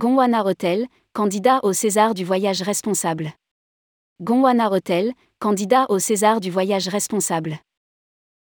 Gondwana 0.00 0.46
Hotel, 0.46 0.86
candidat 1.12 1.60
au 1.62 1.74
César 1.74 2.14
du 2.14 2.24
voyage 2.24 2.62
responsable. 2.62 3.34
Gondwana 4.22 4.72
Hotel, 4.72 5.12
candidat 5.40 5.84
au 5.90 5.98
César 5.98 6.40
du 6.40 6.50
voyage 6.50 6.88
responsable. 6.88 7.58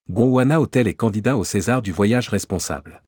Gondwana 0.08 0.60
Hotel 0.60 0.86
est 0.86 0.94
candidat 0.94 1.36
au 1.36 1.42
César 1.42 1.82
du 1.82 1.90
voyage 1.90 2.28
responsable. 2.28 3.02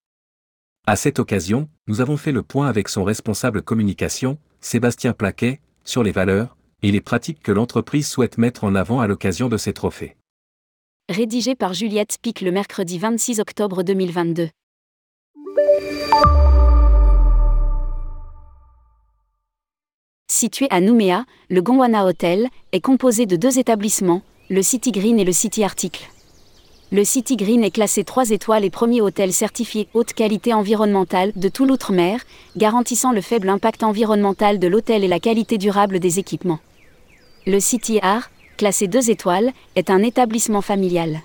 À 0.85 0.97
cette 0.97 1.21
occasion, 1.21 1.69
nous 1.87 2.01
avons 2.01 2.17
fait 2.17 2.33
le 2.33 2.43
point 2.43 2.67
avec 2.67 2.89
son 2.89 3.05
responsable 3.05 3.63
communication, 3.63 4.37
Sébastien 4.61 5.13
Plaquet, 5.13 5.61
sur 5.85 6.03
les 6.03 6.11
valeurs 6.11 6.57
et 6.83 6.91
les 6.91 7.01
pratiques 7.01 7.45
que 7.45 7.53
l'entreprise 7.53 8.09
souhaite 8.09 8.37
mettre 8.37 8.65
en 8.65 8.75
avant 8.75 8.99
à 8.99 9.07
l'occasion 9.07 9.49
de 9.49 9.59
ces 9.59 9.75
trophées. 9.75 10.17
Rédigé 11.09 11.55
par 11.55 11.73
Juliette 11.73 12.11
Spic 12.11 12.41
le 12.41 12.51
mercredi 12.51 12.99
26 12.99 13.39
octobre 13.39 13.85
2022. 13.85 14.49
Situé 20.33 20.69
à 20.71 20.81
Nouméa, 20.81 21.25
le 21.49 21.61
Gondwana 21.61 22.07
Hotel 22.07 22.47
est 22.71 22.81
composé 22.81 23.27
de 23.27 23.35
deux 23.35 23.59
établissements, 23.59 24.23
le 24.49 24.63
City 24.63 24.93
Green 24.93 25.19
et 25.19 25.25
le 25.25 25.33
City 25.33 25.65
Article. 25.65 26.09
Le 26.93 27.03
City 27.03 27.35
Green 27.35 27.65
est 27.65 27.73
classé 27.73 28.05
3 28.05 28.31
étoiles 28.31 28.65
et 28.65 28.71
premier 28.71 29.01
hôtel 29.01 29.33
certifié 29.33 29.89
haute 29.93 30.13
qualité 30.13 30.55
environnementale 30.55 31.33
de 31.35 31.49
tout 31.49 31.67
l'outre-mer, 31.67 32.21
garantissant 32.57 33.11
le 33.11 33.23
faible 33.23 33.49
impact 33.49 33.83
environnemental 33.83 34.61
de 34.61 34.69
l'hôtel 34.69 35.03
et 35.03 35.09
la 35.09 35.19
qualité 35.19 35.59
durable 35.59 35.99
des 35.99 36.21
équipements. 36.21 36.61
Le 37.45 37.59
City 37.59 37.99
Art, 38.01 38.31
classé 38.57 38.87
2 38.87 39.11
étoiles, 39.11 39.51
est 39.75 39.91
un 39.91 40.01
établissement 40.01 40.63
familial. 40.63 41.23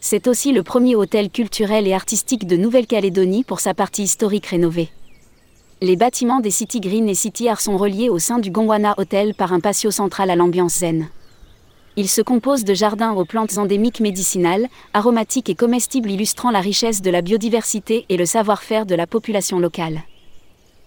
C'est 0.00 0.28
aussi 0.28 0.52
le 0.52 0.62
premier 0.62 0.94
hôtel 0.94 1.28
culturel 1.28 1.88
et 1.88 1.92
artistique 1.92 2.46
de 2.46 2.56
Nouvelle-Calédonie 2.56 3.42
pour 3.42 3.58
sa 3.58 3.74
partie 3.74 4.04
historique 4.04 4.46
rénovée. 4.46 4.90
Les 5.84 5.96
bâtiments 5.96 6.38
des 6.38 6.52
City 6.52 6.78
Green 6.78 7.08
et 7.08 7.14
City 7.16 7.48
Art 7.48 7.60
sont 7.60 7.76
reliés 7.76 8.08
au 8.08 8.20
sein 8.20 8.38
du 8.38 8.52
Gondwana 8.52 8.94
Hotel 8.98 9.34
par 9.34 9.52
un 9.52 9.58
patio 9.58 9.90
central 9.90 10.30
à 10.30 10.36
l'ambiance 10.36 10.78
zen. 10.78 11.08
Il 11.96 12.08
se 12.08 12.22
compose 12.22 12.62
de 12.62 12.72
jardins 12.72 13.14
aux 13.14 13.24
plantes 13.24 13.58
endémiques 13.58 13.98
médicinales, 13.98 14.68
aromatiques 14.94 15.50
et 15.50 15.56
comestibles 15.56 16.12
illustrant 16.12 16.52
la 16.52 16.60
richesse 16.60 17.02
de 17.02 17.10
la 17.10 17.20
biodiversité 17.20 18.06
et 18.08 18.16
le 18.16 18.26
savoir-faire 18.26 18.86
de 18.86 18.94
la 18.94 19.08
population 19.08 19.58
locale. 19.58 20.02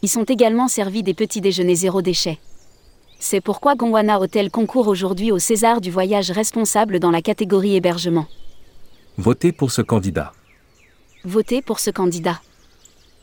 Y 0.01 0.07
sont 0.07 0.23
également 0.23 0.69
servis 0.69 1.03
des 1.03 1.13
petits 1.13 1.41
déjeuners 1.41 1.75
zéro 1.75 2.01
déchet. 2.01 2.39
C'est 3.19 3.41
pourquoi 3.41 3.75
Gondwana 3.75 4.21
Hotel 4.21 4.49
concourt 4.49 4.87
aujourd'hui 4.87 5.29
au 5.29 5.39
César 5.39 5.81
du 5.81 5.91
voyage 5.91 6.31
responsable 6.31 7.01
dans 7.01 7.11
la 7.11 7.21
catégorie 7.21 7.75
hébergement. 7.75 8.27
Votez 9.17 9.51
pour 9.51 9.71
ce 9.71 9.81
candidat. 9.81 10.31
Votez 11.25 11.61
pour 11.61 11.81
ce 11.81 11.91
candidat. 11.91 12.39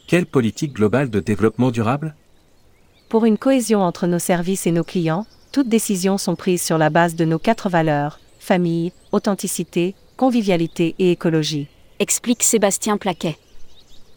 Quelle 0.06 0.27
politique 0.27 0.75
globale 0.75 1.11
de 1.11 1.20
développement 1.20 1.70
durable? 1.70 2.14
Pour 3.08 3.25
une 3.25 3.39
cohésion 3.39 3.81
entre 3.83 4.06
nos 4.06 4.19
services 4.19 4.67
et 4.67 4.72
nos 4.72 4.84
clients, 4.84 5.27
toutes 5.53 5.69
décisions 5.69 6.19
sont 6.19 6.36
prises 6.36 6.62
sur 6.62 6.78
la 6.78 6.91
base 6.91 7.14
de 7.14 7.25
nos 7.25 7.39
quatre 7.39 7.69
valeurs, 7.69 8.19
famille, 8.39 8.92
authenticité, 9.12 9.94
convivialité 10.17 10.94
et 10.98 11.11
écologie. 11.11 11.69
Explique 11.98 12.42
Sébastien 12.42 12.97
Plaquet. 12.97 13.39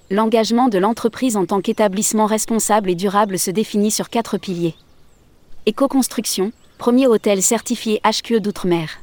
L'engagement 0.10 0.68
de 0.68 0.78
l'entreprise 0.78 1.36
en 1.36 1.46
tant 1.46 1.62
qu'établissement 1.62 2.26
responsable 2.26 2.90
et 2.90 2.96
durable 2.96 3.40
se 3.40 3.52
définit 3.52 3.92
sur 3.92 4.10
quatre 4.10 4.38
piliers. 4.38 4.76
Éco-construction, 5.66 6.52
premier 6.78 7.08
hôtel 7.08 7.42
certifié 7.42 8.02
HQE 8.04 8.40
d'outre-mer. 8.40 9.00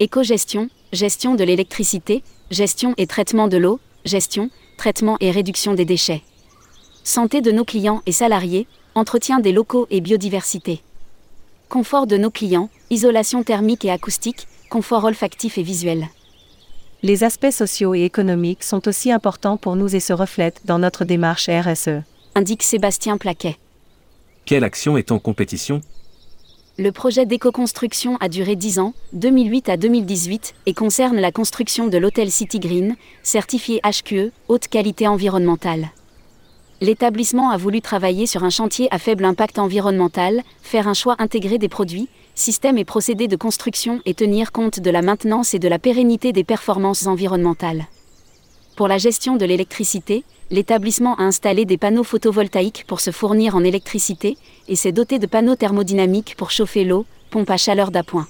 Éco-gestion, 0.00 0.68
gestion 0.92 1.34
de 1.34 1.44
l'électricité, 1.44 2.22
gestion 2.50 2.94
et 2.96 3.06
traitement 3.06 3.48
de 3.48 3.56
l'eau, 3.56 3.80
gestion, 4.04 4.50
traitement 4.76 5.16
et 5.20 5.30
réduction 5.30 5.74
des 5.74 5.84
déchets. 5.84 6.22
Santé 7.04 7.40
de 7.40 7.52
nos 7.52 7.64
clients 7.64 8.02
et 8.06 8.12
salariés, 8.12 8.66
entretien 8.94 9.40
des 9.40 9.52
locaux 9.52 9.86
et 9.90 10.00
biodiversité. 10.00 10.82
Confort 11.68 12.06
de 12.06 12.16
nos 12.16 12.30
clients, 12.30 12.70
isolation 12.90 13.42
thermique 13.42 13.84
et 13.84 13.90
acoustique, 13.90 14.46
confort 14.70 15.04
olfactif 15.04 15.58
et 15.58 15.62
visuel. 15.62 16.08
Les 17.02 17.24
aspects 17.24 17.50
sociaux 17.50 17.94
et 17.94 18.02
économiques 18.02 18.64
sont 18.64 18.88
aussi 18.88 19.12
importants 19.12 19.56
pour 19.56 19.76
nous 19.76 19.94
et 19.94 20.00
se 20.00 20.12
reflètent 20.12 20.62
dans 20.64 20.78
notre 20.78 21.04
démarche 21.04 21.48
RSE. 21.48 22.02
Indique 22.34 22.62
Sébastien 22.62 23.18
Plaquet. 23.18 23.56
Quelle 24.44 24.64
action 24.64 24.96
est 24.96 25.12
en 25.12 25.18
compétition 25.18 25.80
Le 26.78 26.92
projet 26.92 27.24
d'éco-construction 27.24 28.18
a 28.20 28.28
duré 28.28 28.54
10 28.54 28.80
ans, 28.80 28.92
2008 29.14 29.70
à 29.70 29.78
2018, 29.78 30.54
et 30.66 30.74
concerne 30.74 31.16
la 31.16 31.32
construction 31.32 31.86
de 31.86 31.96
l'hôtel 31.96 32.30
City 32.30 32.60
Green, 32.60 32.96
certifié 33.22 33.80
HQE, 33.80 34.30
haute 34.48 34.68
qualité 34.68 35.08
environnementale. 35.08 35.88
L'établissement 36.82 37.48
a 37.48 37.56
voulu 37.56 37.80
travailler 37.80 38.26
sur 38.26 38.44
un 38.44 38.50
chantier 38.50 38.88
à 38.90 38.98
faible 38.98 39.24
impact 39.24 39.58
environnemental, 39.58 40.42
faire 40.60 40.86
un 40.86 40.92
choix 40.92 41.16
intégré 41.18 41.56
des 41.56 41.70
produits, 41.70 42.10
systèmes 42.34 42.76
et 42.76 42.84
procédés 42.84 43.26
de 43.26 43.36
construction 43.36 44.02
et 44.04 44.12
tenir 44.12 44.52
compte 44.52 44.78
de 44.78 44.90
la 44.90 45.00
maintenance 45.00 45.54
et 45.54 45.58
de 45.58 45.68
la 45.68 45.78
pérennité 45.78 46.34
des 46.34 46.44
performances 46.44 47.06
environnementales. 47.06 47.86
Pour 48.76 48.86
la 48.88 48.98
gestion 48.98 49.36
de 49.36 49.44
l'électricité, 49.44 50.24
l'établissement 50.50 51.16
a 51.16 51.22
installé 51.22 51.64
des 51.64 51.78
panneaux 51.78 52.04
photovoltaïques 52.04 52.84
pour 52.86 53.00
se 53.00 53.10
fournir 53.10 53.56
en 53.56 53.64
électricité 53.64 54.36
et 54.68 54.76
s'est 54.76 54.92
doté 54.92 55.18
de 55.18 55.26
panneaux 55.26 55.56
thermodynamiques 55.56 56.36
pour 56.36 56.50
chauffer 56.50 56.84
l'eau, 56.84 57.06
pompe 57.30 57.50
à 57.50 57.56
chaleur 57.56 57.90
d'appoint. 57.90 58.28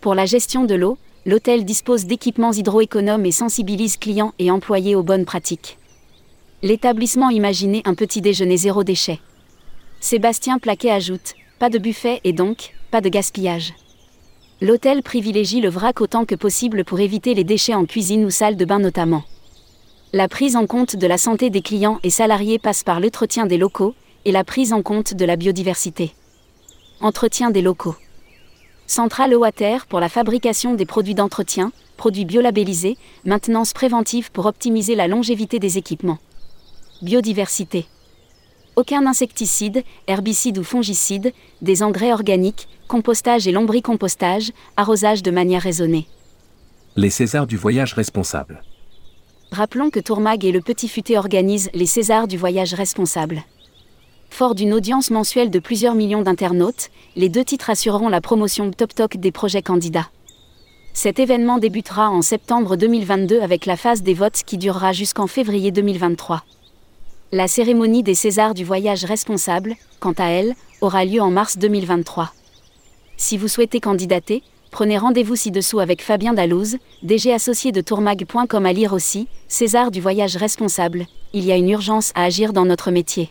Pour 0.00 0.14
la 0.14 0.26
gestion 0.26 0.64
de 0.64 0.74
l'eau, 0.74 0.98
l'hôtel 1.24 1.64
dispose 1.64 2.04
d'équipements 2.04 2.52
hydroéconomes 2.52 3.24
et 3.24 3.32
sensibilise 3.32 3.96
clients 3.96 4.34
et 4.38 4.50
employés 4.50 4.94
aux 4.94 5.02
bonnes 5.02 5.24
pratiques 5.24 5.78
l'établissement 6.62 7.30
imaginait 7.30 7.82
un 7.84 7.94
petit 7.94 8.20
déjeuner 8.20 8.56
zéro 8.56 8.84
déchet. 8.84 9.18
Sébastien 10.00 10.58
Plaquet 10.58 10.90
ajoute 10.90 11.34
Pas 11.58 11.70
de 11.70 11.78
buffet 11.78 12.20
et 12.24 12.32
donc, 12.32 12.74
pas 12.90 13.00
de 13.00 13.08
gaspillage. 13.08 13.74
L'hôtel 14.60 15.02
privilégie 15.02 15.60
le 15.60 15.68
vrac 15.68 16.00
autant 16.00 16.24
que 16.24 16.36
possible 16.36 16.84
pour 16.84 17.00
éviter 17.00 17.34
les 17.34 17.42
déchets 17.42 17.74
en 17.74 17.84
cuisine 17.84 18.24
ou 18.24 18.30
salle 18.30 18.56
de 18.56 18.64
bain 18.64 18.78
notamment. 18.78 19.24
La 20.14 20.28
prise 20.28 20.56
en 20.56 20.66
compte 20.66 20.94
de 20.94 21.06
la 21.06 21.16
santé 21.16 21.48
des 21.48 21.62
clients 21.62 21.98
et 22.02 22.10
salariés 22.10 22.58
passe 22.58 22.82
par 22.82 23.00
l'entretien 23.00 23.46
des 23.46 23.56
locaux 23.56 23.94
et 24.26 24.32
la 24.32 24.44
prise 24.44 24.74
en 24.74 24.82
compte 24.82 25.14
de 25.14 25.24
la 25.24 25.36
biodiversité. 25.36 26.12
Entretien 27.00 27.50
des 27.50 27.62
locaux. 27.62 27.96
Centrale 28.86 29.34
Water 29.34 29.86
pour 29.86 30.00
la 30.00 30.10
fabrication 30.10 30.74
des 30.74 30.84
produits 30.84 31.14
d'entretien, 31.14 31.72
produits 31.96 32.26
biolabellisés, 32.26 32.98
maintenance 33.24 33.72
préventive 33.72 34.30
pour 34.32 34.44
optimiser 34.44 34.94
la 34.96 35.08
longévité 35.08 35.58
des 35.58 35.78
équipements. 35.78 36.18
Biodiversité. 37.00 37.86
Aucun 38.76 39.06
insecticide, 39.06 39.82
herbicide 40.08 40.58
ou 40.58 40.62
fongicide, 40.62 41.32
des 41.62 41.82
engrais 41.82 42.12
organiques, 42.12 42.68
compostage 42.86 43.48
et 43.48 43.52
lombricompostage, 43.52 44.52
arrosage 44.76 45.22
de 45.22 45.30
manière 45.30 45.62
raisonnée. 45.62 46.06
Les 46.96 47.08
Césars 47.08 47.46
du 47.46 47.56
voyage 47.56 47.94
responsable. 47.94 48.62
Rappelons 49.52 49.90
que 49.90 50.00
Tourmag 50.00 50.46
et 50.46 50.50
le 50.50 50.62
Petit 50.62 50.88
Futé 50.88 51.18
organisent 51.18 51.68
les 51.74 51.84
Césars 51.84 52.26
du 52.26 52.38
voyage 52.38 52.72
responsable. 52.72 53.42
Fort 54.30 54.54
d'une 54.54 54.72
audience 54.72 55.10
mensuelle 55.10 55.50
de 55.50 55.58
plusieurs 55.58 55.94
millions 55.94 56.22
d'internautes, 56.22 56.88
les 57.16 57.28
deux 57.28 57.44
titres 57.44 57.68
assureront 57.68 58.08
la 58.08 58.22
promotion 58.22 58.70
top 58.70 58.94
toc 58.94 59.18
des 59.18 59.30
projets 59.30 59.60
candidats. 59.60 60.08
Cet 60.94 61.18
événement 61.18 61.58
débutera 61.58 62.08
en 62.08 62.22
septembre 62.22 62.76
2022 62.76 63.42
avec 63.42 63.66
la 63.66 63.76
phase 63.76 64.02
des 64.02 64.14
votes 64.14 64.42
qui 64.46 64.56
durera 64.56 64.94
jusqu'en 64.94 65.26
février 65.26 65.70
2023. 65.70 66.44
La 67.30 67.46
cérémonie 67.46 68.02
des 68.02 68.14
Césars 68.14 68.54
du 68.54 68.64
voyage 68.64 69.04
responsable, 69.04 69.74
quant 70.00 70.14
à 70.16 70.28
elle, 70.28 70.54
aura 70.80 71.04
lieu 71.04 71.20
en 71.20 71.30
mars 71.30 71.58
2023. 71.58 72.32
Si 73.18 73.36
vous 73.36 73.48
souhaitez 73.48 73.80
candidater, 73.80 74.42
prenez 74.72 74.98
rendez-vous 74.98 75.36
ci-dessous 75.36 75.78
avec 75.78 76.02
Fabien 76.02 76.32
Dallouz, 76.32 76.78
DG 77.04 77.32
associé 77.32 77.70
de 77.70 77.80
tourmag.com 77.80 78.66
à 78.66 78.72
lire 78.72 78.94
aussi, 78.94 79.28
César 79.46 79.92
du 79.92 80.00
voyage 80.00 80.36
responsable, 80.36 81.06
il 81.32 81.44
y 81.44 81.52
a 81.52 81.56
une 81.56 81.68
urgence 81.68 82.10
à 82.16 82.24
agir 82.24 82.52
dans 82.52 82.64
notre 82.64 82.90
métier. 82.90 83.30